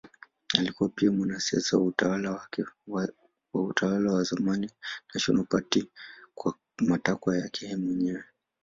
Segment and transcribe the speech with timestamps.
[0.59, 1.83] Alikuwa pia mwanasiasa wa
[3.53, 4.69] utawala wa zamani
[5.13, 5.89] National Party
[6.35, 8.23] kwa matakwa yake mwenyewe.